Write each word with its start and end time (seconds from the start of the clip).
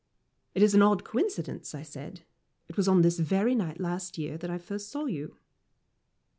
"It 0.55 0.63
is 0.63 0.73
an 0.73 0.81
odd 0.81 1.03
coincidence," 1.03 1.75
I 1.75 1.83
said; 1.83 2.21
"it 2.67 2.75
was 2.75 2.87
on 2.87 3.03
this 3.03 3.19
very 3.19 3.53
night 3.53 3.79
last 3.79 4.17
year 4.17 4.35
that 4.35 4.49
I 4.49 4.57
first 4.57 4.89
saw 4.89 5.05
you." 5.05 5.37